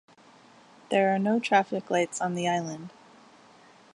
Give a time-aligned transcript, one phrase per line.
[0.89, 2.89] There are no traffic lights on the island.